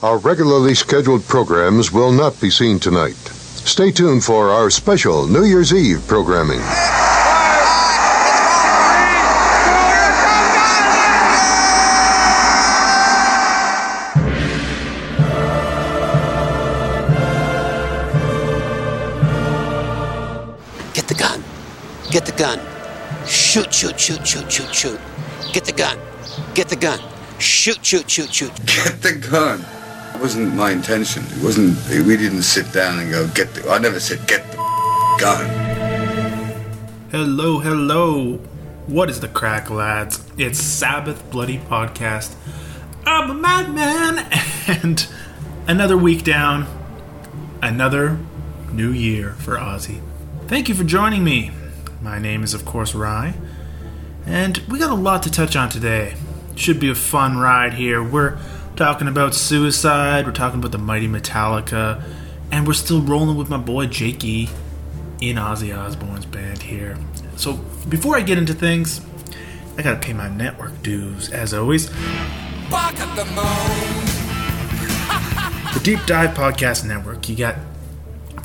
[0.00, 3.16] Our regularly scheduled programs will not be seen tonight.
[3.16, 6.60] Stay tuned for our special New Year's Eve programming.
[20.94, 21.42] Get the gun.
[22.12, 22.60] Get the gun.
[23.26, 25.00] Shoot, shoot, shoot, shoot, shoot, shoot.
[25.52, 25.98] Get the gun.
[26.54, 27.00] Get the gun.
[27.40, 28.54] Shoot, shoot, shoot, shoot.
[28.64, 29.77] Get the gun.
[30.18, 31.22] It wasn't my intention.
[31.26, 31.78] It wasn't.
[32.04, 33.70] We didn't sit down and go get the.
[33.70, 34.56] I never said get the
[35.20, 35.48] gun.
[37.12, 38.38] Hello, hello.
[38.88, 40.28] What is the crack, lads?
[40.36, 42.34] It's Sabbath Bloody Podcast.
[43.06, 44.26] I'm a madman,
[44.82, 45.06] and
[45.68, 46.66] another week down,
[47.62, 48.18] another
[48.72, 50.00] new year for Ozzy.
[50.48, 51.52] Thank you for joining me.
[52.02, 53.34] My name is, of course, Rye,
[54.26, 56.16] and we got a lot to touch on today.
[56.56, 58.02] Should be a fun ride here.
[58.02, 58.36] We're
[58.78, 62.00] talking about suicide, we're talking about the mighty Metallica,
[62.52, 64.48] and we're still rolling with my boy Jakey
[65.20, 66.96] in Ozzy Osbourne's band here.
[67.34, 67.54] So
[67.88, 69.00] before I get into things,
[69.76, 71.90] I gotta pay my network dues, as always.
[75.74, 77.28] The Deep Dive Podcast Network.
[77.28, 77.56] You got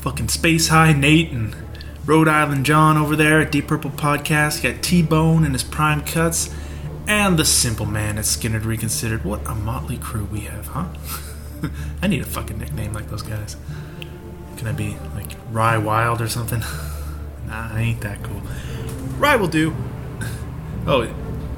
[0.00, 1.54] fucking Space High Nate and
[2.04, 4.64] Rhode Island John over there at Deep Purple Podcast.
[4.64, 6.52] You got T Bone and his prime cuts.
[7.06, 9.24] And the simple man at Skynyrd Reconsidered.
[9.24, 10.88] What a motley crew we have, huh?
[12.02, 13.56] I need a fucking nickname like those guys.
[14.56, 16.60] Can I be like Rye Wild or something?
[17.46, 18.40] nah, I ain't that cool.
[19.18, 19.74] Rye will do.
[20.86, 21.00] Oh,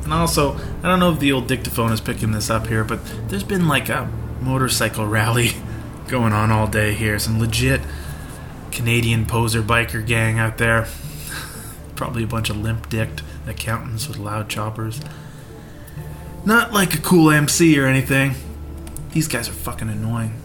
[0.05, 3.01] and also, I don't know if the old dictaphone is picking this up here, but
[3.29, 4.09] there's been like a
[4.41, 5.51] motorcycle rally
[6.07, 7.19] going on all day here.
[7.19, 7.81] Some legit
[8.71, 10.87] Canadian poser biker gang out there.
[11.97, 15.01] Probably a bunch of limp dicked accountants with loud choppers.
[16.47, 18.37] Not like a cool MC or anything.
[19.11, 20.41] These guys are fucking annoying.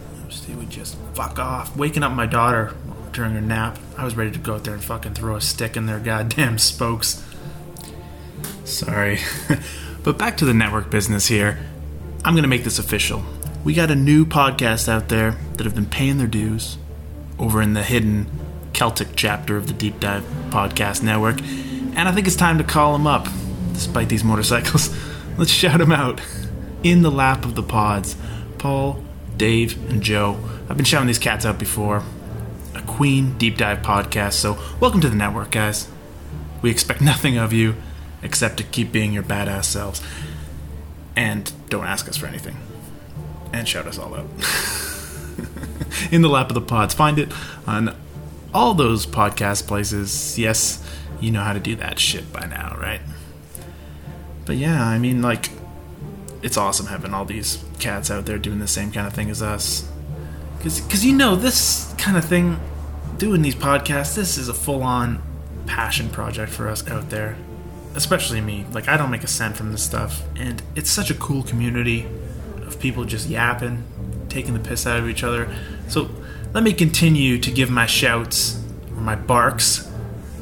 [0.48, 1.76] They would just fuck off.
[1.76, 2.74] Waking up my daughter
[3.12, 5.76] during her nap, I was ready to go out there and fucking throw a stick
[5.76, 7.24] in their goddamn spokes.
[8.64, 9.20] Sorry.
[10.02, 11.60] but back to the network business here.
[12.24, 13.22] I'm going to make this official.
[13.62, 16.78] We got a new podcast out there that have been paying their dues
[17.38, 18.26] over in the hidden
[18.72, 21.40] Celtic chapter of the Deep Dive Podcast Network.
[21.40, 23.28] And I think it's time to call them up,
[23.72, 24.92] despite these motorcycles.
[25.38, 26.20] Let's shout them out.
[26.82, 28.16] In the lap of the pods
[28.58, 29.02] Paul,
[29.36, 30.38] Dave, and Joe.
[30.68, 32.02] I've been shouting these cats out before.
[32.74, 34.34] A Queen Deep Dive podcast.
[34.34, 35.88] So, welcome to the network, guys.
[36.60, 37.76] We expect nothing of you
[38.22, 40.02] except to keep being your badass selves.
[41.16, 42.56] And don't ask us for anything.
[43.52, 44.26] And shout us all out.
[46.12, 46.94] In the lap of the pods.
[46.94, 47.32] Find it
[47.66, 47.96] on
[48.52, 50.38] all those podcast places.
[50.38, 50.86] Yes,
[51.20, 53.00] you know how to do that shit by now, right?
[54.44, 55.50] But yeah, I mean, like,
[56.42, 59.42] it's awesome having all these cats out there doing the same kind of thing as
[59.42, 59.88] us.
[60.58, 62.60] Because, you know, this kind of thing,
[63.18, 65.22] doing these podcasts, this is a full on
[65.66, 67.36] passion project for us out there.
[67.94, 68.64] Especially me.
[68.72, 70.22] Like, I don't make a cent from this stuff.
[70.36, 72.06] And it's such a cool community
[72.62, 73.84] of people just yapping,
[74.28, 75.54] taking the piss out of each other.
[75.88, 76.10] So,
[76.52, 78.62] let me continue to give my shouts
[78.94, 79.88] or my barks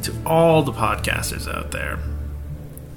[0.03, 1.99] to all the podcasters out there.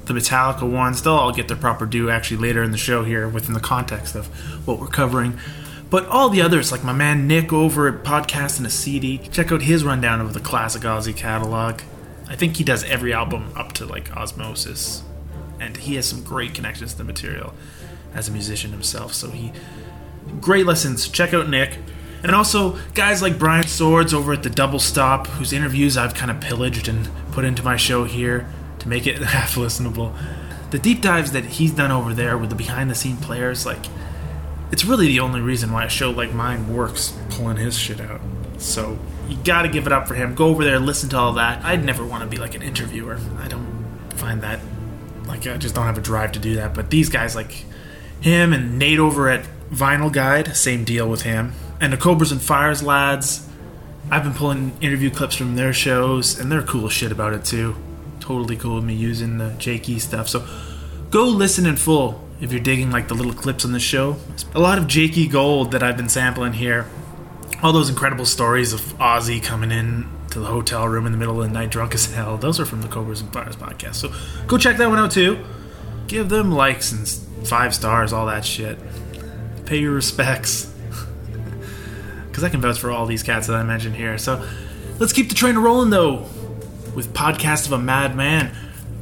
[0.05, 3.27] The Metallica ones, they'll all get their proper due actually later in the show here
[3.27, 4.27] within the context of
[4.67, 5.39] what we're covering.
[5.89, 9.51] But all the others, like my man Nick over at Podcast and a CD, check
[9.51, 11.81] out his rundown of the classic Ozzy catalog.
[12.27, 15.03] I think he does every album up to like Ozzmosis,
[15.59, 17.53] and he has some great connections to the material
[18.13, 19.13] as a musician himself.
[19.13, 19.53] So he
[20.41, 21.07] great lessons.
[21.07, 21.77] Check out Nick.
[22.23, 26.31] And also guys like Brian Swords over at the Double Stop, whose interviews I've kind
[26.31, 28.47] of pillaged and put into my show here
[28.83, 30.15] to make it half listenable.
[30.69, 33.85] The deep dives that he's done over there with the behind the scene players, like
[34.71, 38.21] it's really the only reason why a show like mine works pulling his shit out.
[38.57, 40.35] So you gotta give it up for him.
[40.35, 41.63] Go over there, listen to all that.
[41.63, 43.19] I'd never want to be like an interviewer.
[43.39, 43.85] I don't
[44.15, 44.59] find that
[45.27, 46.73] like I just don't have a drive to do that.
[46.73, 47.65] But these guys like
[48.21, 51.53] him and Nate over at Vinyl Guide, same deal with him.
[51.79, 53.47] And the Cobras and Fires lads,
[54.09, 57.75] I've been pulling interview clips from their shows, and they're cool shit about it too.
[58.23, 60.29] Totally cool with me using the Jakey stuff.
[60.29, 60.47] So
[61.09, 64.15] go listen in full if you're digging like the little clips on the show.
[64.55, 66.87] A lot of Jakey gold that I've been sampling here.
[67.61, 71.41] All those incredible stories of Ozzy coming in to the hotel room in the middle
[71.41, 72.37] of the night drunk as hell.
[72.37, 73.95] Those are from the Cobras and Fires podcast.
[73.95, 74.13] So
[74.47, 75.43] go check that one out too.
[76.07, 77.05] Give them likes and
[77.45, 78.79] five stars, all that shit.
[79.65, 80.73] Pay your respects.
[82.27, 84.17] Because I can vouch for all these cats that I mentioned here.
[84.17, 84.43] So
[84.97, 86.27] let's keep the train rolling though.
[86.95, 88.55] With Podcast of a Madman.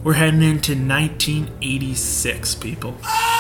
[0.03, 2.97] We're heading into 1986, people.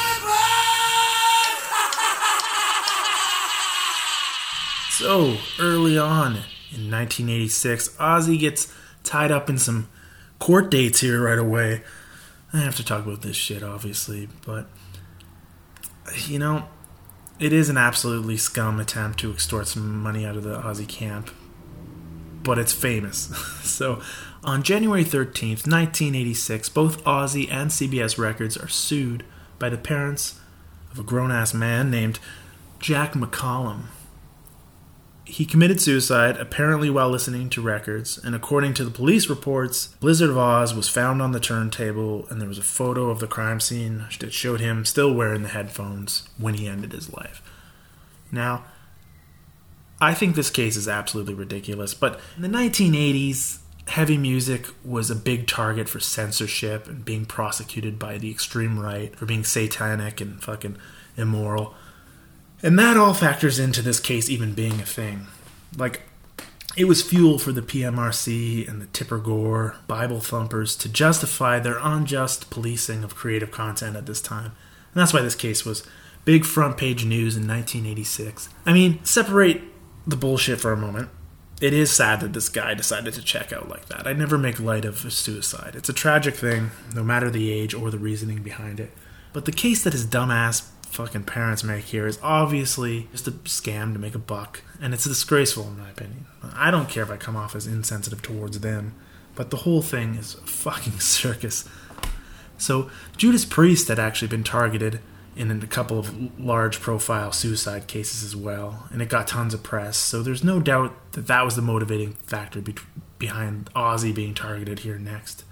[5.01, 6.33] So, early on
[6.71, 8.71] in 1986, Ozzy gets
[9.03, 9.89] tied up in some
[10.37, 11.81] court dates here right away.
[12.53, 14.67] I have to talk about this shit, obviously, but
[16.27, 16.65] you know,
[17.39, 21.31] it is an absolutely scum attempt to extort some money out of the Ozzy camp,
[22.43, 23.35] but it's famous.
[23.63, 24.03] so,
[24.43, 29.23] on January 13th, 1986, both Ozzy and CBS Records are sued
[29.59, 30.39] by the parents
[30.91, 32.19] of a grown ass man named
[32.79, 33.83] Jack McCollum.
[35.23, 40.31] He committed suicide apparently while listening to records, and according to the police reports, Blizzard
[40.31, 43.59] of Oz was found on the turntable, and there was a photo of the crime
[43.59, 47.41] scene that showed him still wearing the headphones when he ended his life.
[48.31, 48.65] Now,
[50.01, 53.59] I think this case is absolutely ridiculous, but in the 1980s,
[53.91, 59.13] heavy music was a big target for censorship and being prosecuted by the extreme right
[59.17, 60.77] for being satanic and fucking
[61.17, 61.75] immoral.
[62.63, 65.27] And that all factors into this case even being a thing.
[65.75, 66.03] Like,
[66.77, 71.77] it was fuel for the PMRC and the Tipper Gore Bible thumpers to justify their
[71.77, 74.53] unjust policing of creative content at this time.
[74.93, 75.85] And that's why this case was
[76.23, 78.47] big front page news in 1986.
[78.65, 79.61] I mean, separate
[80.07, 81.09] the bullshit for a moment.
[81.61, 84.07] It is sad that this guy decided to check out like that.
[84.07, 85.75] I never make light of suicide.
[85.75, 88.91] It's a tragic thing, no matter the age or the reasoning behind it.
[89.31, 93.93] But the case that his dumbass fucking parents make here is obviously just a scam
[93.93, 96.25] to make a buck, and it's disgraceful in my opinion.
[96.41, 98.95] I don't care if I come off as insensitive towards them,
[99.35, 101.69] but the whole thing is a fucking circus.
[102.57, 104.99] So Judas Priest had actually been targeted
[105.35, 109.63] in a couple of large profile suicide cases as well, and it got tons of
[109.63, 109.97] press.
[109.97, 112.75] So there's no doubt that that was the motivating factor be-
[113.17, 115.43] behind Ozzy being targeted here next.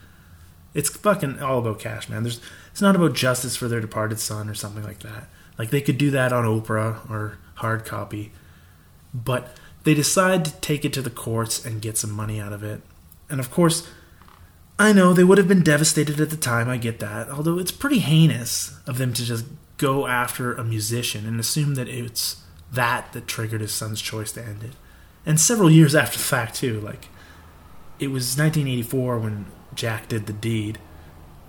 [0.73, 2.23] It's fucking all about cash, man.
[2.23, 2.41] There's
[2.71, 5.29] it's not about justice for their departed son or something like that.
[5.57, 8.31] Like they could do that on Oprah or hard copy,
[9.13, 12.63] but they decide to take it to the courts and get some money out of
[12.63, 12.81] it.
[13.29, 13.87] And of course,
[14.77, 17.29] I know they would have been devastated at the time, I get that.
[17.29, 19.45] Although it's pretty heinous of them to just
[19.79, 24.43] go after a musician and assume that it's that that triggered his son's choice to
[24.43, 24.73] end it.
[25.25, 26.79] And several years after the fact, too.
[26.79, 27.07] Like,
[27.97, 30.77] it was 1984 when Jack did the deed.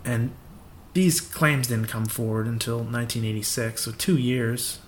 [0.05, 0.33] And
[0.95, 4.79] these claims didn't come forward until 1986, so two years.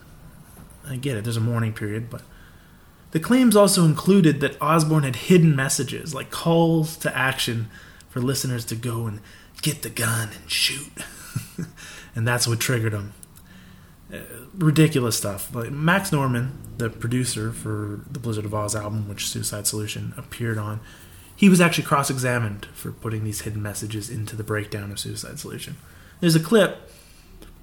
[0.89, 2.23] I get it, there's a mourning period, but
[3.13, 7.69] the claims also included that Osbourne had hidden messages, like calls to action
[8.09, 9.21] for listeners to go and
[9.61, 10.91] get the gun and shoot.
[12.17, 13.13] and that's what triggered him.
[14.55, 15.55] Ridiculous stuff.
[15.55, 20.59] Like Max Norman, the producer for the Blizzard of Oz album, which Suicide Solution appeared
[20.59, 20.81] on,
[21.35, 25.39] he was actually cross examined for putting these hidden messages into the breakdown of Suicide
[25.39, 25.77] Solution.
[26.21, 26.91] There's a clip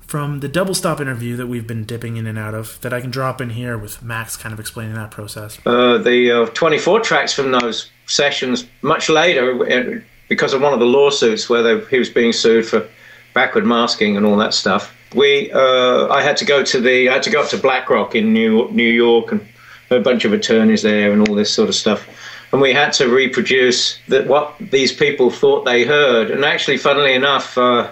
[0.09, 2.99] from the double stop interview that we've been dipping in and out of that I
[2.99, 5.59] can drop in here with Max kind of explaining that process.
[5.67, 10.79] Uh, the uh, 24 tracks from those sessions, much later, uh, because of one of
[10.79, 12.87] the lawsuits where they, he was being sued for
[13.35, 14.95] backward masking and all that stuff.
[15.13, 18.15] We, uh, I had to go to the, I had to go up to BlackRock
[18.15, 19.47] in New New York and
[19.89, 22.07] a bunch of attorneys there and all this sort of stuff
[22.51, 26.31] and we had to reproduce that what these people thought they heard.
[26.31, 27.89] And actually, funnily enough, uh,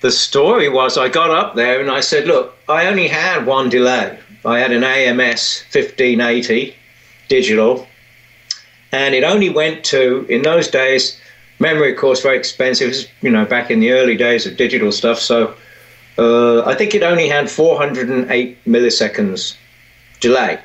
[0.00, 3.68] the story was I got up there and I said, "Look, I only had one
[3.68, 4.18] delay.
[4.44, 6.74] I had an AMS 1580
[7.28, 7.86] digital,
[8.92, 11.20] and it only went to in those days."
[11.58, 12.88] Memory, of course, very expensive.
[12.88, 15.18] Was, you know, back in the early days of digital stuff.
[15.18, 15.54] So
[16.18, 19.56] uh, I think it only had 408 milliseconds
[20.20, 20.58] delay.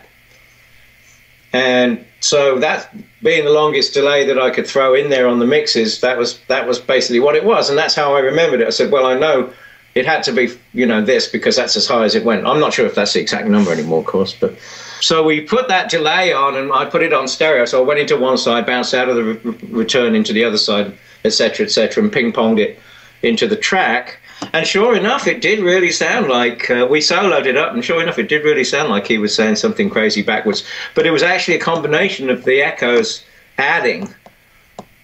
[1.54, 5.46] And so that being the longest delay that I could throw in there on the
[5.46, 8.68] mixes, that was that was basically what it was, and that's how I remembered it.
[8.68, 9.52] I said, well, I know
[9.94, 12.48] it had to be you know this because that's as high as it went.
[12.48, 14.56] I'm not sure if that's the exact number anymore, of course, but
[15.02, 17.66] so we put that delay on, and I put it on stereo.
[17.66, 20.58] So I went into one side, bounced out of the re- return into the other
[20.58, 22.80] side, etc., etc., and ping ponged it
[23.24, 24.20] into the track.
[24.54, 28.02] And sure enough, it did really sound like uh, we soloed it up, and sure
[28.02, 30.64] enough, it did really sound like he was saying something crazy backwards.
[30.96, 33.24] But it was actually a combination of the echoes
[33.58, 34.14] adding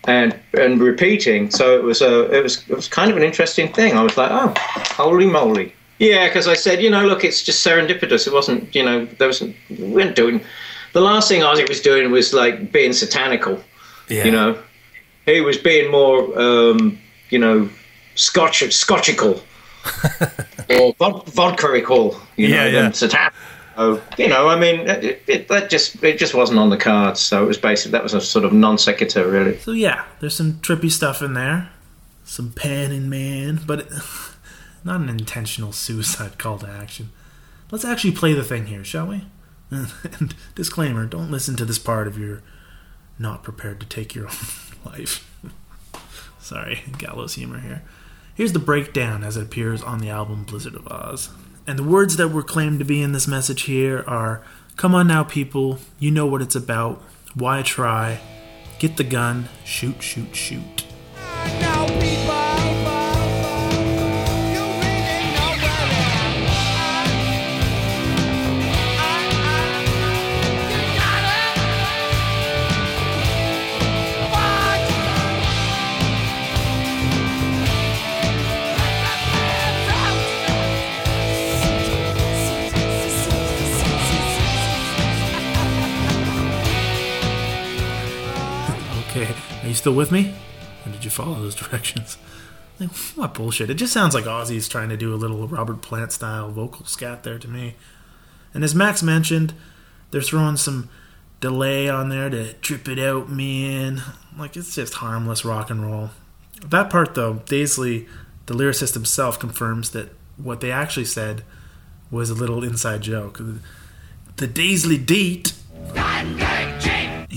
[0.07, 1.51] and and repeating.
[1.51, 3.93] So it was a it was it was kind of an interesting thing.
[3.93, 4.53] I was like, oh,
[4.95, 5.73] holy moly!
[5.99, 8.27] Yeah, because I said, you know, look, it's just serendipitous.
[8.27, 10.41] It wasn't, you know, there wasn't we weren't doing.
[10.93, 13.63] The last thing Ozzy was doing was like being satanical.
[14.09, 14.25] Yeah.
[14.25, 14.57] You know,
[15.25, 16.97] he was being more, um,
[17.29, 17.69] you know,
[18.17, 19.35] Scotch Scotchical
[20.69, 22.81] or vod- vodkaical, you know, Yeah, yeah.
[22.81, 23.33] than satanic.
[23.75, 27.19] So, you know, I mean, it, it, that just it just wasn't on the cards.
[27.19, 29.59] So it was basically that was a sort of non sequitur, really.
[29.59, 31.69] So yeah, there's some trippy stuff in there,
[32.25, 33.87] some pan and man, but it,
[34.83, 37.11] not an intentional suicide call to action.
[37.69, 39.25] Let's actually play the thing here, shall we?
[39.69, 42.41] And disclaimer don't listen to this part if you're
[43.19, 44.35] not prepared to take your own
[44.85, 45.29] life.
[46.39, 47.83] Sorry, gallows humor here.
[48.37, 51.29] Here's the breakdown as it appears on the album Blizzard of Oz.
[51.65, 54.43] And the words that were claimed to be in this message here are
[54.75, 57.01] Come on now, people, you know what it's about.
[57.33, 58.19] Why try?
[58.77, 60.85] Get the gun, shoot, shoot, shoot.
[89.17, 89.33] Okay,
[89.63, 90.35] are you still with me?
[90.85, 92.19] Or did you follow those directions?
[92.79, 93.71] Like, what bullshit.
[93.71, 97.23] It just sounds like Ozzy's trying to do a little Robert Plant style vocal scat
[97.23, 97.73] there to me.
[98.53, 99.55] And as Max mentioned,
[100.11, 100.89] they're throwing some
[101.39, 104.03] delay on there to trip it out, man.
[104.37, 106.11] Like, it's just harmless rock and roll.
[106.63, 108.07] That part, though, Daisley,
[108.45, 111.43] the lyricist himself, confirms that what they actually said
[112.11, 113.39] was a little inside joke.
[114.35, 115.53] The Daisley date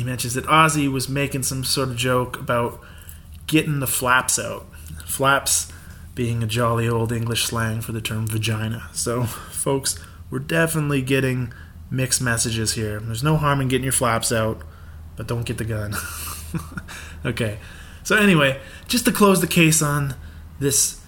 [0.00, 2.80] he mentions that Ozzy was making some sort of joke about
[3.47, 4.64] getting the flaps out.
[5.04, 5.71] Flaps
[6.14, 8.88] being a jolly old English slang for the term vagina.
[8.95, 11.52] So, folks, we're definitely getting
[11.90, 12.99] mixed messages here.
[12.99, 14.62] There's no harm in getting your flaps out,
[15.16, 15.95] but don't get the gun.
[17.26, 17.59] okay.
[18.02, 20.14] So, anyway, just to close the case on
[20.61, 20.99] this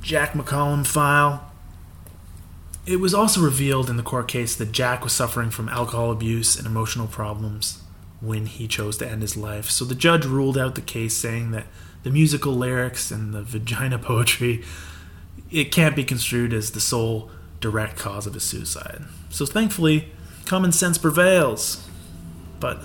[0.00, 1.50] Jack McCollum file,
[2.86, 6.56] it was also revealed in the court case that Jack was suffering from alcohol abuse
[6.56, 7.82] and emotional problems
[8.20, 9.70] when he chose to end his life.
[9.70, 11.66] So the judge ruled out the case saying that
[12.02, 14.64] the musical lyrics and the vagina poetry
[15.50, 19.04] it can't be construed as the sole direct cause of his suicide.
[19.30, 20.12] So thankfully,
[20.44, 21.88] common sense prevails.
[22.60, 22.82] But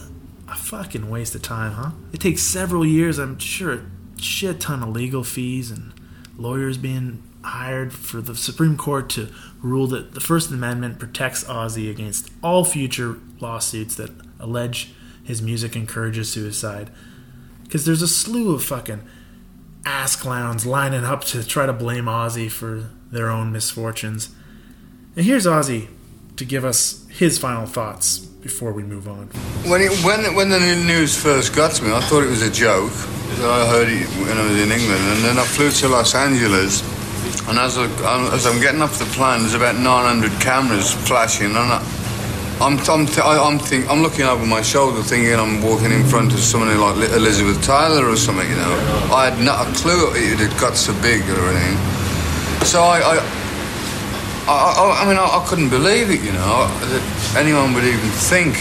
[0.49, 1.91] a fucking waste of time, huh?
[2.11, 3.81] It takes several years, I'm sure, a
[4.17, 5.93] shit ton of legal fees and
[6.37, 9.29] lawyers being hired for the Supreme Court to
[9.61, 15.75] rule that the First Amendment protects Ozzy against all future lawsuits that allege his music
[15.75, 16.89] encourages suicide.
[17.63, 19.01] Because there's a slew of fucking
[19.85, 24.29] ass clowns lining up to try to blame Ozzy for their own misfortunes.
[25.15, 25.87] And here's Ozzy
[26.37, 29.27] to give us his final thoughts before we move on.
[29.69, 32.51] When, it, when, when the news first got to me, I thought it was a
[32.51, 32.91] joke.
[33.39, 36.81] I heard it when I was in England, and then I flew to Los Angeles.
[37.47, 37.85] And as, I,
[38.33, 42.02] as I'm getting off the plane, there's about 900 cameras flashing, and I,
[42.61, 46.39] I'm, I'm, I'm, think, I'm looking over my shoulder, thinking I'm walking in front of
[46.39, 48.47] somebody like Elizabeth Taylor or something.
[48.49, 48.73] You know,
[49.11, 51.77] I had not a clue it had got so big or anything.
[52.65, 53.39] So I, I
[54.45, 57.03] I, I, mean, I, I, couldn't believe it, you know, that
[57.39, 58.59] anyone would even think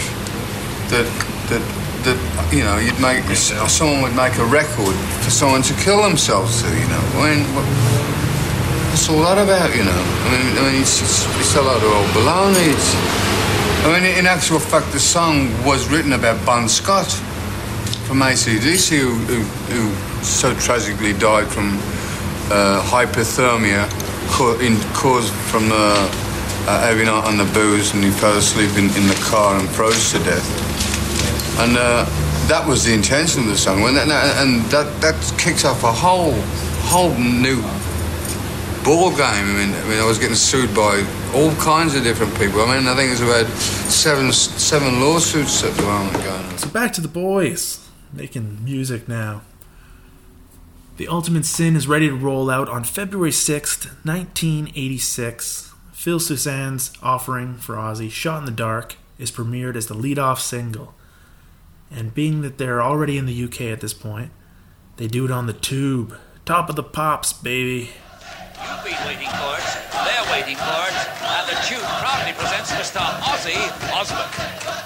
[0.87, 1.03] that
[1.51, 1.59] that
[2.07, 2.15] that
[2.55, 6.69] you know you'd make someone would make a record for someone to kill themselves to,
[6.71, 7.03] you know.
[7.19, 7.67] I mean, what,
[8.95, 10.03] what's all that about, you know?
[10.23, 12.71] I mean, I mean, it's, it's, it's a lot of old baloney.
[12.71, 13.32] It's,
[13.91, 17.11] mean, in actual fact, the song was written about Bon Scott
[18.07, 19.43] from ACDC, who, who,
[19.75, 21.75] who so tragically died from
[22.47, 23.83] uh, hypothermia
[24.63, 25.75] in, caused from uh,
[26.65, 29.67] uh, having out on the booze and he fell asleep in, in the car and
[29.69, 31.59] froze to death.
[31.59, 32.05] And uh,
[32.47, 33.81] that was the intention of the song.
[33.81, 36.39] When that, and that, that kicks off a whole,
[36.87, 37.61] whole new
[38.83, 39.43] ball game.
[39.43, 42.61] I mean, I mean, I was getting sued by all kinds of different people.
[42.61, 46.57] I mean, I think there's about seven, seven lawsuits at the moment going on.
[46.57, 49.41] So back to the boys making music now.
[50.97, 55.73] The Ultimate Sin is ready to roll out on February 6th, 1986.
[55.91, 60.39] Phil Soussan's offering for Ozzy, Shot in the Dark, is premiered as the lead off
[60.39, 60.93] single.
[61.89, 64.31] And being that they're already in the UK at this point,
[64.97, 66.15] they do it on the tube.
[66.45, 67.89] Top of the pops, baby.
[68.61, 69.91] You've been waiting for it.
[69.91, 71.12] They're waiting for it.
[71.53, 72.99] The tube proudly presents Mr.
[73.21, 73.53] Ozzy
[73.93, 74.82] Osbourne.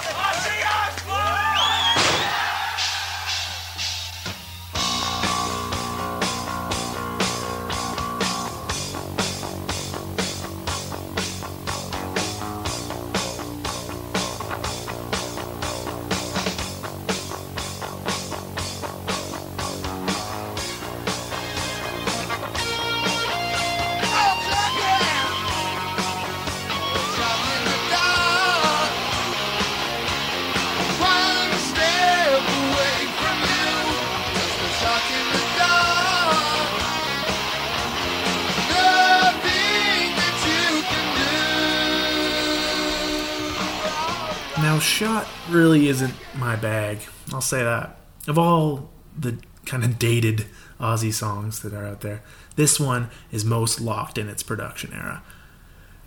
[44.98, 47.02] Shot really isn't my bag.
[47.32, 48.00] I'll say that.
[48.28, 50.48] Of all the kind of dated
[50.80, 52.24] Ozzy songs that are out there,
[52.56, 55.22] this one is most locked in its production era.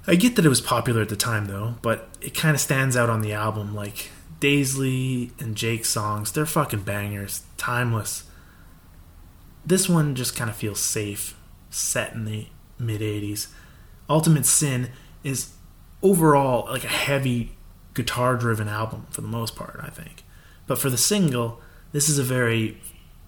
[0.08, 2.96] I get that it was popular at the time, though, but it kind of stands
[2.96, 3.76] out on the album.
[3.76, 8.24] Like Daisley and Jake's songs, they're fucking bangers, timeless.
[9.64, 11.36] This one just kind of feels safe,
[11.70, 13.52] set in the mid 80s.
[14.08, 14.90] Ultimate Sin
[15.22, 15.52] is
[16.02, 17.52] overall like a heavy
[17.94, 20.24] guitar driven album for the most part, I think.
[20.66, 21.60] But for the single,
[21.92, 22.80] this is a very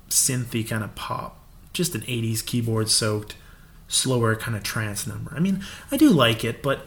[0.08, 1.38] synthy kind of pop,
[1.72, 3.36] just an 80s keyboard soaked,
[3.88, 5.32] slower kind of trance number.
[5.34, 6.86] I mean, I do like it, but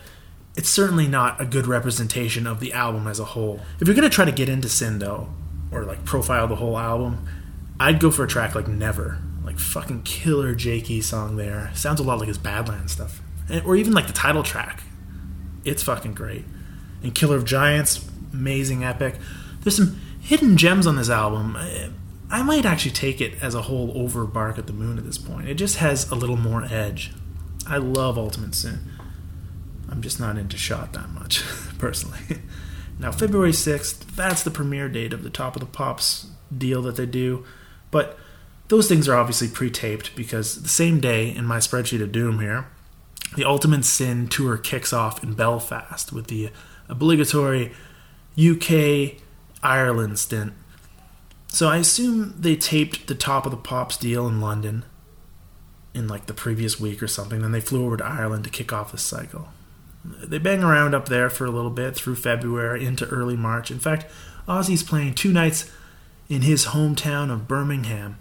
[0.55, 3.60] it's certainly not a good representation of the album as a whole.
[3.79, 5.29] If you're going to try to get into Sin, though,
[5.72, 7.27] or like profile the whole album,
[7.79, 9.20] I'd go for a track like Never.
[9.44, 11.72] Like fucking killer Jakey song there.
[11.75, 13.22] Sounds a lot like his Badlands stuff.
[13.50, 14.82] And, or even like the title track.
[15.63, 16.46] It's fucking great.
[17.05, 19.19] And Killer of Giants, amazing epic.
[19.62, 21.55] There's some hidden gems on this album.
[21.55, 21.91] I,
[22.31, 25.19] I might actually take it as a whole over Bark at the Moon at this
[25.19, 25.47] point.
[25.47, 27.13] It just has a little more edge.
[27.67, 28.79] I love Ultimate Sin.
[29.88, 31.43] I'm just not into Shot that much,
[31.77, 32.41] personally.
[32.97, 36.95] Now, February 6th, that's the premiere date of the Top of the Pops deal that
[36.95, 37.45] they do.
[37.91, 38.17] But
[38.69, 42.39] those things are obviously pre taped because the same day in my spreadsheet of doom
[42.39, 42.65] here,
[43.35, 46.50] the Ultimate Sin tour kicks off in Belfast with the
[46.89, 47.72] obligatory
[48.38, 49.22] UK
[49.63, 50.54] Ireland stint.
[51.48, 54.84] So I assume they taped the Top of the Pops deal in London
[55.94, 57.42] in like the previous week or something.
[57.42, 59.48] Then they flew over to Ireland to kick off this cycle.
[60.04, 63.72] They bang around up there for a little bit through February into early March.
[63.72, 64.06] In fact,
[64.48, 65.72] Ozzy's playing two nights
[66.30, 68.18] in his hometown of Birmingham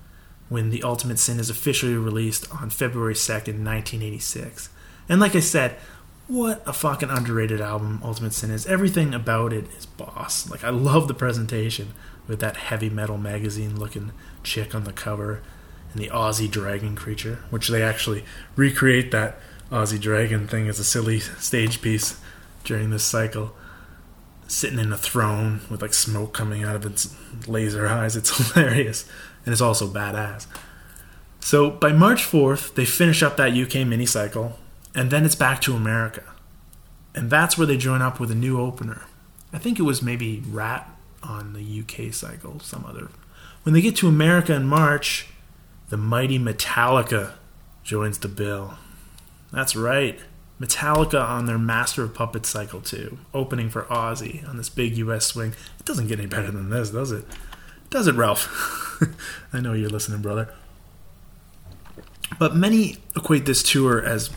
[0.49, 4.68] when The Ultimate Sin is officially released on February 2nd, 1986.
[5.09, 5.76] And like I said,
[6.26, 8.66] what a fucking underrated album Ultimate Sin is.
[8.66, 10.48] Everything about it is boss.
[10.50, 11.92] Like I love the presentation
[12.26, 15.42] with that heavy metal magazine looking chick on the cover
[15.92, 18.24] and the Ozzy dragon creature, which they actually
[18.56, 19.38] recreate that
[19.70, 22.18] Ozzy dragon thing as a silly stage piece
[22.64, 23.54] during this cycle.
[24.46, 27.14] Sitting in a throne with like smoke coming out of its
[27.46, 28.16] laser eyes.
[28.16, 29.08] It's hilarious.
[29.44, 30.46] And it's also badass.
[31.40, 34.58] So by March 4th, they finish up that UK mini cycle,
[34.94, 36.22] and then it's back to America.
[37.14, 39.02] And that's where they join up with a new opener.
[39.52, 40.88] I think it was maybe Rat
[41.22, 43.09] on the UK cycle, some other.
[43.62, 45.28] When they get to America in March,
[45.88, 47.33] the mighty Metallica
[47.83, 48.74] joins the bill.
[49.52, 50.18] That's right.
[50.61, 55.26] Metallica on their Master of Puppets cycle too, opening for Ozzy on this big US
[55.26, 55.54] swing.
[55.78, 57.24] It doesn't get any better than this, does it?
[57.90, 58.48] Does it, Ralph?
[59.52, 60.52] I know you're listening, brother.
[62.38, 64.30] But many equate this tour as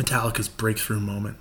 [0.00, 1.36] Metallica's breakthrough moment.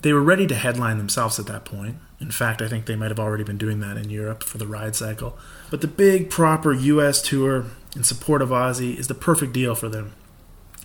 [0.00, 1.96] They were ready to headline themselves at that point.
[2.20, 4.66] In fact, I think they might have already been doing that in Europe for the
[4.66, 5.38] ride cycle.
[5.70, 9.88] But the big, proper US tour in support of Ozzy is the perfect deal for
[9.88, 10.12] them.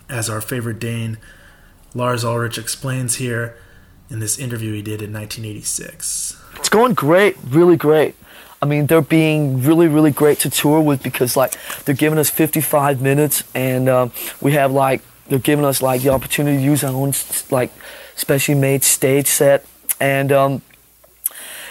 [0.08, 1.18] As our favorite Dane,
[1.94, 3.56] Lars Ulrich, explains here
[4.08, 6.40] in this interview he did in 1986.
[6.56, 8.14] It's going great, really great.
[8.62, 12.30] I mean, they're being really, really great to tour with because like they're giving us
[12.30, 16.84] 55 minutes, and um, we have like they're giving us like the opportunity to use
[16.84, 17.12] our own
[17.50, 17.70] like
[18.16, 19.64] specially made stage set,
[20.00, 20.62] and um,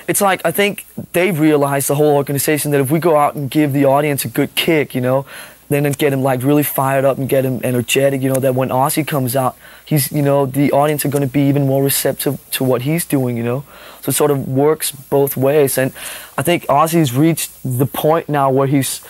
[0.08, 3.50] it's like I think they've realized the whole organization that if we go out and
[3.50, 5.26] give the audience a good kick, you know,
[5.70, 8.70] then get him like really fired up and get him energetic, you know, that when
[8.70, 12.39] Ozzy comes out, he's you know the audience are going to be even more receptive
[12.52, 13.63] to what he's doing, you know.
[14.02, 15.91] So it sort of works both ways, and
[16.38, 19.02] I think Ozzy's reached the point now where he's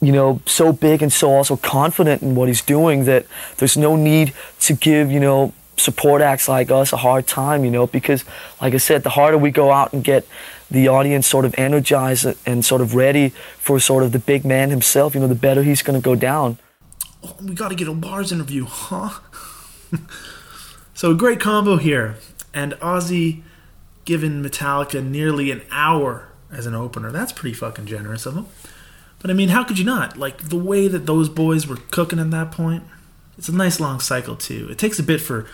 [0.00, 3.96] you know so big and so also confident in what he's doing that there's no
[3.96, 8.24] need to give you know support acts like us a hard time, you know, because
[8.60, 10.26] like I said, the harder we go out and get
[10.70, 13.28] the audience sort of energized and sort of ready
[13.58, 16.14] for sort of the big man himself, you know, the better he's going to go
[16.14, 16.58] down.
[17.22, 19.20] Oh, we got to get a Lars interview, huh?
[20.94, 22.16] so a great combo here,
[22.52, 23.42] and Ozzy
[24.04, 27.10] giving Metallica nearly an hour as an opener.
[27.10, 28.46] That's pretty fucking generous of him.
[29.26, 30.16] But I mean, how could you not?
[30.16, 32.84] Like the way that those boys were cooking at that point.
[33.36, 34.68] It's a nice long cycle too.
[34.70, 35.48] It takes a bit for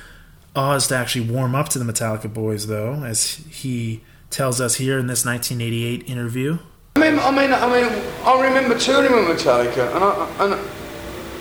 [0.55, 4.99] Oz to actually warm up to the Metallica boys, though, as he tells us here
[4.99, 6.59] in this 1988 interview.
[6.97, 10.71] I mean, I mean, I mean, I remember touring with Metallica, and I, and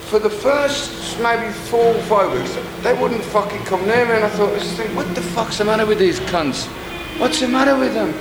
[0.05, 4.23] for the first maybe four or five weeks, they wouldn't fucking come near me, and
[4.23, 6.67] I thought, this thing, what the fuck's the matter with these cunts?
[7.19, 8.13] What's the matter with them?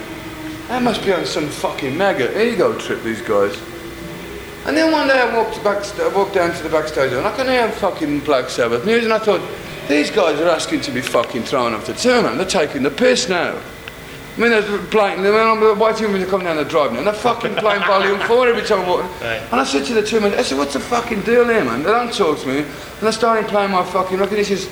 [0.67, 3.57] They must be on some fucking mega ego trip, these guys.
[4.67, 7.35] And then one day I walked back, I walked down to the backstage, and I
[7.35, 9.41] can hear fucking Black Sabbath music, and I thought,
[9.89, 12.37] these guys are asking to be fucking thrown off the tour, man.
[12.37, 13.59] They're taking the piss now.
[14.37, 17.07] I mean, they're playing, I mean, I'm watching them come down the drive now, and
[17.07, 19.23] they're fucking playing volume 4 every time I walk.
[19.23, 21.83] And I said to the two men, I said, what's the fucking deal here, man?
[21.83, 22.59] They don't talk to me.
[22.59, 22.67] And
[23.01, 24.39] they're starting playing my fucking record.
[24.39, 24.69] He says,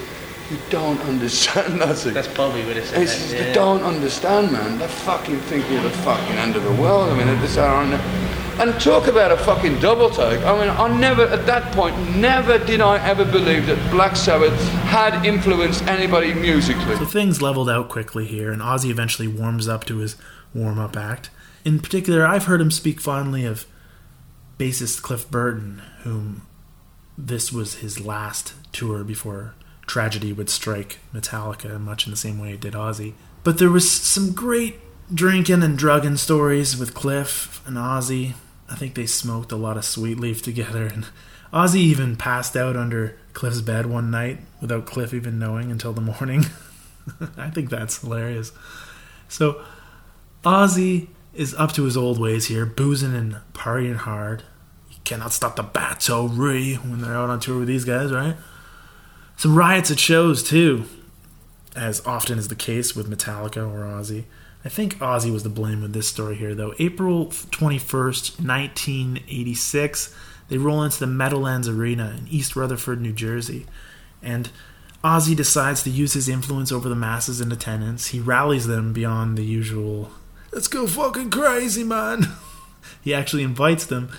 [0.50, 2.14] you don't understand nothing.
[2.14, 3.42] That's probably what it He says, yeah.
[3.42, 4.78] they don't understand, man.
[4.78, 7.10] They fucking think you're the fucking end of the world.
[7.10, 10.42] I mean, they just are on the- And talk about a fucking double take.
[10.42, 14.58] I mean, I never, at that point, never did I ever believe that Black Sabbath
[14.82, 16.96] had influenced anybody musically.
[16.96, 20.16] So things leveled out quickly here, and Ozzy eventually warms up to his
[20.52, 21.30] warm up act.
[21.64, 23.64] In particular, I've heard him speak fondly of
[24.58, 26.42] bassist Cliff Burton, whom
[27.16, 29.54] this was his last tour before
[29.86, 33.14] tragedy would strike Metallica, much in the same way it did Ozzy.
[33.44, 34.80] But there was some great
[35.14, 38.34] drinking and drugging stories with Cliff and Ozzy.
[38.70, 41.06] I think they smoked a lot of sweet leaf together, and
[41.52, 46.00] Ozzy even passed out under Cliff's bed one night without Cliff even knowing until the
[46.00, 46.46] morning.
[47.36, 48.52] I think that's hilarious.
[49.28, 49.62] So,
[50.44, 54.42] Ozzy is up to his old ways here, boozing and partying hard.
[54.90, 58.36] You cannot stop the battery when they're out on tour with these guys, right?
[59.36, 60.84] Some riots at shows, too,
[61.76, 64.24] as often is the case with Metallica or Ozzy.
[64.68, 66.74] I think Ozzy was to blame with this story here, though.
[66.78, 70.14] April 21st, 1986,
[70.50, 73.64] they roll into the Meadowlands Arena in East Rutherford, New Jersey.
[74.22, 74.50] And
[75.02, 78.08] Ozzy decides to use his influence over the masses in attendance.
[78.08, 80.10] He rallies them beyond the usual,
[80.52, 82.26] let's go fucking crazy, man.
[83.02, 84.10] he actually invites them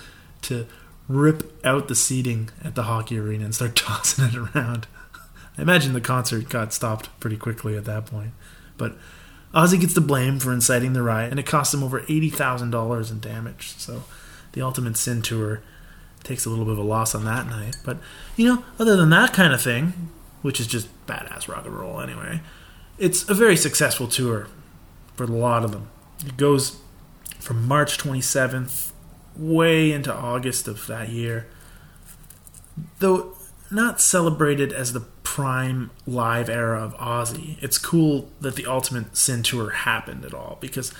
[0.42, 0.66] to
[1.06, 4.88] rip out the seating at the hockey arena and start tossing it around.
[5.56, 8.32] I imagine the concert got stopped pretty quickly at that point.
[8.76, 8.96] But
[9.54, 13.20] Ozzy gets the blame for inciting the riot, and it costs him over $80,000 in
[13.20, 13.74] damage.
[13.78, 14.04] So
[14.52, 15.62] the Ultimate Sin Tour
[16.22, 17.76] takes a little bit of a loss on that night.
[17.84, 17.98] But,
[18.36, 20.10] you know, other than that kind of thing,
[20.42, 22.40] which is just badass rock and roll anyway,
[22.98, 24.46] it's a very successful tour
[25.16, 25.90] for a lot of them.
[26.24, 26.78] It goes
[27.38, 28.92] from March 27th
[29.36, 31.46] way into August of that year.
[32.98, 33.34] Though
[33.70, 39.42] not celebrated as the prime live era of Ozzy, it's cool that the Ultimate Sin
[39.42, 40.92] Tour happened at all because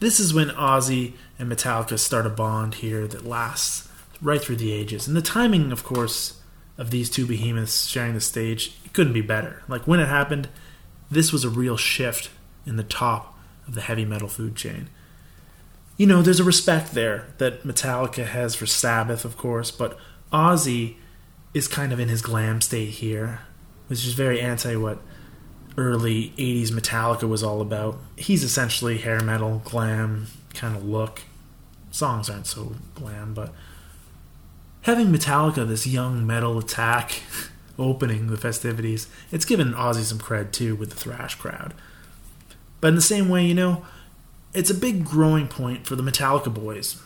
[0.00, 3.88] this is when Ozzy and Metallica start a bond here that lasts
[4.20, 5.06] right through the ages.
[5.06, 6.40] And the timing, of course,
[6.78, 9.62] of these two behemoths sharing the stage, it couldn't be better.
[9.68, 10.48] Like when it happened,
[11.10, 12.30] this was a real shift
[12.66, 14.88] in the top of the heavy metal food chain.
[15.96, 19.98] You know, there's a respect there that Metallica has for Sabbath, of course, but
[20.32, 20.96] Ozzy
[21.54, 23.40] is kind of in his glam state here,
[23.88, 24.98] which is very anti what
[25.76, 27.98] early 80s Metallica was all about.
[28.16, 31.22] He's essentially hair metal, glam kind of look.
[31.90, 33.52] Songs aren't so glam, but
[34.82, 37.22] having Metallica, this young metal attack,
[37.78, 41.74] opening the festivities, it's given Ozzy some cred too with the thrash crowd.
[42.80, 43.84] But in the same way, you know,
[44.54, 47.00] it's a big growing point for the Metallica boys.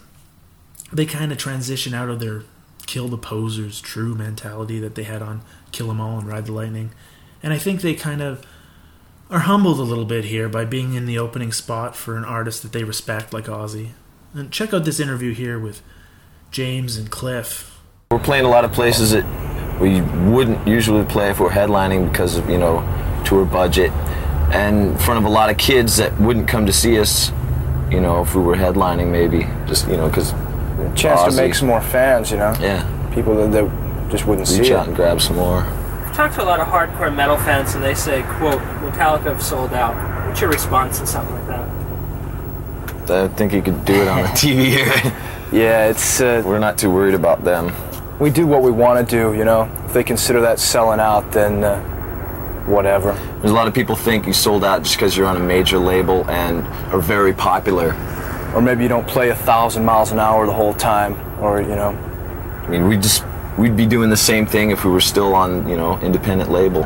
[0.92, 2.42] They kind of transition out of their
[2.90, 6.52] kill the posers true mentality that they had on Kill 'Em All and Ride the
[6.52, 6.90] Lightning.
[7.40, 8.44] And I think they kind of
[9.30, 12.64] are humbled a little bit here by being in the opening spot for an artist
[12.64, 13.90] that they respect like Ozzy.
[14.34, 15.82] And check out this interview here with
[16.50, 17.78] James and Cliff.
[18.10, 19.24] We're playing a lot of places that
[19.80, 22.82] we wouldn't usually play if we're headlining because of, you know,
[23.24, 23.92] tour budget.
[24.52, 27.30] And in front of a lot of kids that wouldn't come to see us,
[27.88, 29.46] you know, if we were headlining maybe.
[29.68, 30.34] Just, you know, because.
[30.94, 32.54] Chance to make some more fans, you know?
[32.60, 32.86] Yeah.
[33.14, 34.58] People that, that just wouldn't see.
[34.60, 34.88] Reach see out it.
[34.88, 35.62] and grab some more.
[35.62, 39.42] I've talked to a lot of hardcore metal fans, and they say, "quote Metallica have
[39.42, 39.94] sold out."
[40.26, 41.68] What's your response to something like that?
[43.10, 45.12] I think you could do it on the TV here.
[45.52, 46.20] Yeah, it's.
[46.20, 47.72] Uh, We're not too worried about them.
[48.20, 49.68] we do what we want to do, you know?
[49.86, 51.80] If they consider that selling out, then uh,
[52.66, 53.12] whatever.
[53.40, 55.78] There's a lot of people think you sold out just because you're on a major
[55.78, 56.64] label and
[56.94, 57.94] are very popular.
[58.54, 61.68] Or maybe you don't play a thousand miles an hour the whole time, or, you
[61.76, 61.90] know.
[61.90, 63.24] I mean, we just
[63.56, 66.80] we'd be doing the same thing if we were still on, you know, independent label.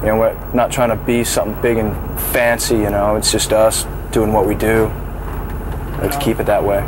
[0.00, 1.94] You know, we're not trying to be something big and
[2.32, 3.16] fancy, you know?
[3.16, 4.86] It's just us doing what we do.
[6.02, 6.80] Let's keep it that way.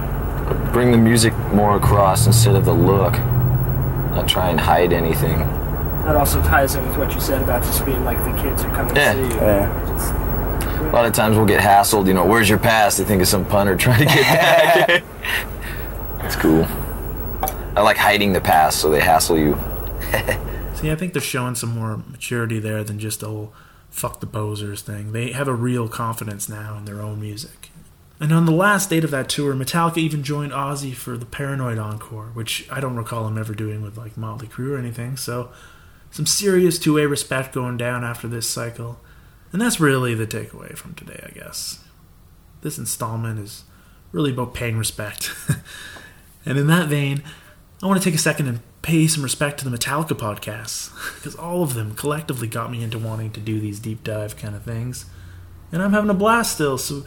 [0.73, 3.13] Bring the music more across instead of the look.
[4.13, 5.39] Not try and hide anything.
[6.05, 8.69] That also ties in with what you said about just being like the kids who
[8.71, 9.13] come and Yeah.
[9.15, 9.35] see you.
[9.41, 10.28] Yeah.
[10.79, 12.97] Just- A lot of times we'll get hassled, you know, where's your pass?
[12.97, 14.23] They think it's some punter trying to get
[15.03, 15.05] back.
[16.25, 16.67] it's cool.
[17.77, 19.55] I like hiding the pass so they hassle you.
[20.75, 23.53] See, I think they're showing some more maturity there than just the whole
[23.91, 25.13] fuck the posers thing.
[25.13, 27.71] They have a real confidence now in their own music.
[28.21, 31.79] And on the last date of that tour, Metallica even joined Ozzy for the Paranoid
[31.79, 35.17] Encore, which I don't recall him ever doing with like Motley Crue or anything.
[35.17, 35.51] So,
[36.11, 38.99] some serious two way respect going down after this cycle.
[39.53, 41.83] And that's really the takeaway from today, I guess.
[42.61, 43.65] this installment is
[44.13, 45.33] really about paying respect.
[46.45, 47.23] and in that vein,
[47.83, 51.35] I want to take a second and pay some respect to the Metallica podcasts because
[51.37, 54.63] all of them collectively got me into wanting to do these deep dive kind of
[54.63, 55.07] things.
[55.71, 56.79] And I'm having a blast still.
[56.79, 57.05] So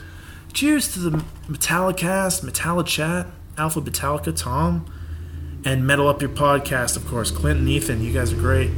[0.54, 4.86] cheers to the Metallicast, Metallichat, Alpha Metallica, Tom,
[5.66, 7.32] and Metal Up Your Podcast, of course.
[7.32, 8.72] Clint and Ethan, you guys are great.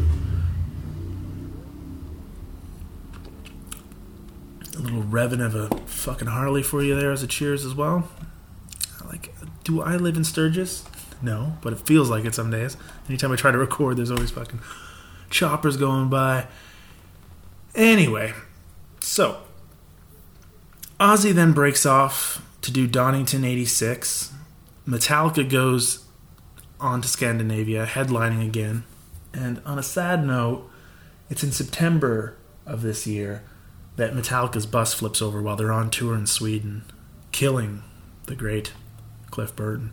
[4.83, 8.07] Little revving of a fucking Harley for you there as a cheers as well.
[9.05, 10.83] Like, do I live in Sturgis?
[11.21, 12.75] No, but it feels like it some days.
[13.07, 14.59] Anytime I try to record, there's always fucking
[15.29, 16.47] choppers going by.
[17.75, 18.33] Anyway,
[18.99, 19.41] so
[20.99, 24.33] Ozzy then breaks off to do Donington 86.
[24.87, 26.05] Metallica goes
[26.79, 28.83] on to Scandinavia, headlining again.
[29.33, 30.69] And on a sad note,
[31.29, 33.43] it's in September of this year
[33.95, 36.83] that Metallica's bus flips over while they're on tour in Sweden,
[37.31, 37.83] killing
[38.25, 38.73] the great
[39.29, 39.91] Cliff Burton.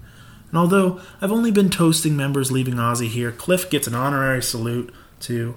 [0.48, 4.92] And although I've only been toasting members leaving Ozzy here, Cliff gets an honorary salute
[5.20, 5.54] to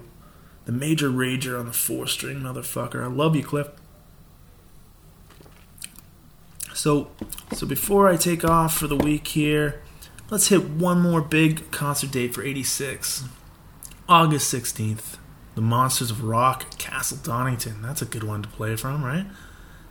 [0.66, 3.02] the major rager on the four string motherfucker.
[3.02, 3.68] I love you, Cliff.
[6.72, 7.10] So,
[7.52, 9.80] so before I take off for the week here,
[10.30, 13.24] let's hit one more big concert date for 86.
[14.08, 15.16] August 16th,
[15.54, 17.82] the Monsters of Rock, Castle Donington.
[17.82, 19.26] That's a good one to play from, right?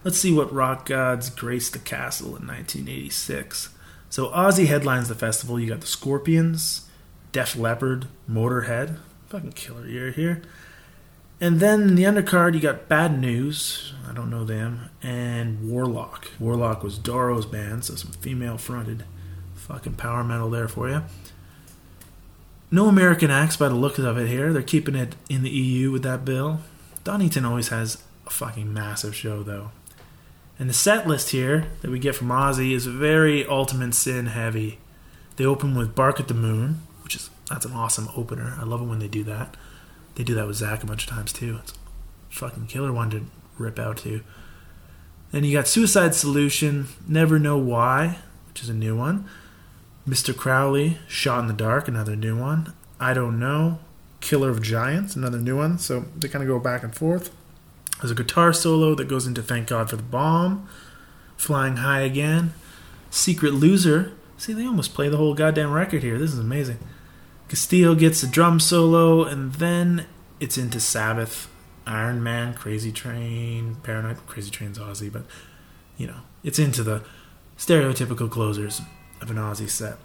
[0.03, 3.69] Let's see what rock gods graced the castle in 1986.
[4.09, 5.59] So Ozzy headlines the festival.
[5.59, 6.89] You got the Scorpions,
[7.31, 8.97] Def Leppard, Motorhead.
[9.27, 10.41] Fucking killer year here.
[11.39, 13.93] And then in the undercard, you got Bad News.
[14.07, 14.89] I don't know them.
[15.01, 16.29] And Warlock.
[16.39, 19.05] Warlock was Doro's band, so some female fronted
[19.55, 21.03] fucking power metal there for you.
[22.73, 24.51] No American acts by the look of it here.
[24.51, 26.61] They're keeping it in the EU with that bill.
[27.03, 29.69] Donington always has a fucking massive show, though.
[30.57, 34.79] And the set list here that we get from Ozzy is very Ultimate Sin heavy.
[35.35, 38.57] They open with Bark at the Moon, which is that's an awesome opener.
[38.59, 39.55] I love it when they do that.
[40.15, 41.59] They do that with Zakk a bunch of times too.
[41.61, 41.75] It's
[42.29, 43.27] fucking killer one to
[43.59, 44.23] rip out to.
[45.29, 49.29] Then you got Suicide Solution, Never Know Why, which is a new one.
[50.07, 50.35] Mr.
[50.35, 52.73] Crowley, Shot in the Dark, another new one.
[52.99, 53.79] I Don't Know,
[54.19, 55.77] Killer of Giants, another new one.
[55.77, 57.31] So they kind of go back and forth.
[57.99, 60.67] There's a guitar solo that goes into Thank God for the Bomb,
[61.37, 62.53] Flying High Again,
[63.09, 64.11] Secret Loser.
[64.37, 66.19] See, they almost play the whole goddamn record here.
[66.19, 66.79] This is amazing.
[67.47, 70.05] Castillo gets a drum solo, and then
[70.41, 71.49] it's into Sabbath,
[71.87, 74.17] Iron Man, Crazy Train, Paranoid.
[74.27, 75.23] Crazy Train's Ozzy, but
[75.95, 77.03] you know, it's into the
[77.57, 78.81] stereotypical closers
[79.23, 79.97] of an Ozzy set.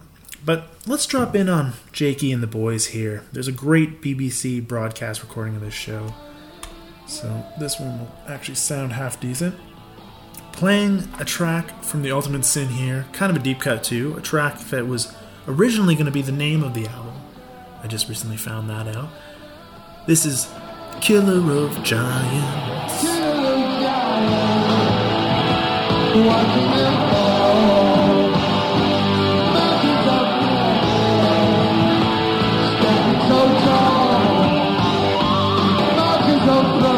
[0.44, 3.24] But let's drop in on Jakey and the boys here.
[3.32, 6.14] There's a great BBC broadcast recording of this show.
[7.06, 9.56] So this one will actually sound half decent.
[10.52, 14.20] Playing a track from the Ultimate Sin here, kind of a deep cut too, a
[14.20, 15.14] track that was
[15.46, 17.14] originally going to be the name of the album.
[17.82, 19.08] I just recently found that out.
[20.06, 20.48] This is
[21.00, 23.04] Killer of Giants.
[36.68, 36.97] That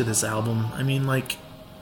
[0.00, 0.68] to this album.
[0.72, 1.36] I mean, like,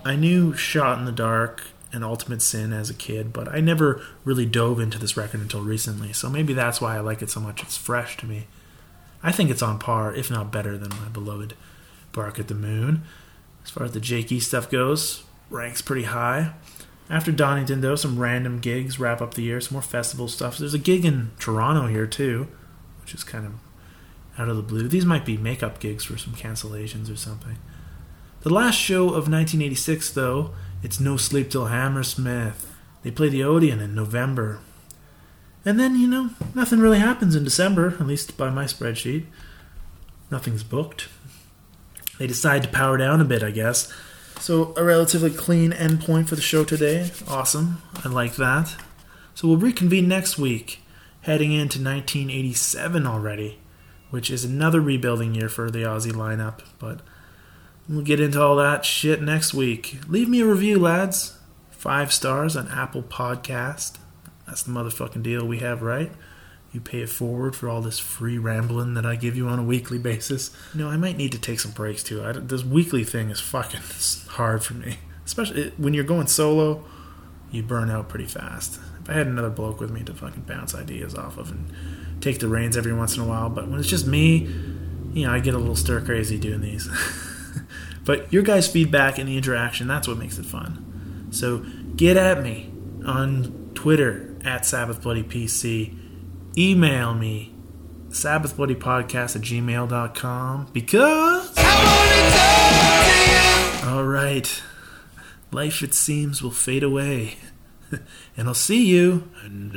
[0.04, 4.02] I knew Shot in the Dark and Ultimate Sin as a kid, but I never
[4.24, 6.12] really dove into this record until recently.
[6.12, 7.62] So maybe that's why I like it so much.
[7.62, 8.48] It's fresh to me.
[9.22, 11.54] I think it's on par, if not better, than my beloved
[12.10, 13.02] Bark at the Moon.
[13.62, 16.54] As far as the Jakey stuff goes, ranks pretty high.
[17.08, 20.58] After Donington, though, some random gigs wrap up the year, some more festival stuff.
[20.58, 22.48] There's a gig in Toronto here, too,
[23.00, 23.52] which is kind of
[24.36, 24.88] out of the blue.
[24.88, 27.58] These might be makeup gigs for some cancellations or something.
[28.42, 32.72] The last show of 1986, though, it's No Sleep Till Hammersmith.
[33.02, 34.60] They play the Odeon in November.
[35.64, 39.26] And then, you know, nothing really happens in December, at least by my spreadsheet.
[40.30, 41.08] Nothing's booked.
[42.18, 43.92] They decide to power down a bit, I guess.
[44.38, 47.10] So, a relatively clean endpoint for the show today.
[47.26, 47.82] Awesome.
[48.04, 48.76] I like that.
[49.34, 50.80] So, we'll reconvene next week,
[51.22, 53.58] heading into 1987 already,
[54.10, 56.60] which is another rebuilding year for the Ozzy lineup.
[56.78, 57.00] But
[57.88, 59.98] we'll get into all that shit next week.
[60.08, 61.38] Leave me a review, lads.
[61.70, 63.96] Five stars on Apple Podcast.
[64.46, 66.12] That's the motherfucking deal we have, right?
[66.72, 69.64] You pay it forward for all this free rambling that I give you on a
[69.64, 70.50] weekly basis.
[70.74, 72.22] You know, I might need to take some breaks too.
[72.22, 73.80] I, this weekly thing is fucking
[74.28, 76.84] hard for me, especially when you're going solo.
[77.50, 78.78] You burn out pretty fast.
[79.02, 81.72] If I had another bloke with me to fucking bounce ideas off of and
[82.20, 84.46] take the reins every once in a while, but when it's just me,
[85.14, 86.88] you know, I get a little stir crazy doing these.
[88.08, 91.28] but your guys' feedback and the interaction—that's what makes it fun.
[91.30, 91.58] So
[91.94, 92.72] get at me
[93.04, 95.94] on Twitter at Sabbath Bloody PC
[96.56, 97.54] email me
[98.08, 101.52] sabbathbloodypodcast at gmail.com because
[103.86, 104.62] all right.
[105.52, 107.36] Life it seems will fade away.
[108.36, 109.30] And i'll see you.
[109.42, 109.74] And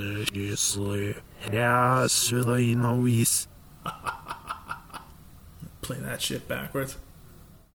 [5.81, 6.97] play that shit backwards